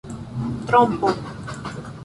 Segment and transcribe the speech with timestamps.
[0.67, 1.09] trompo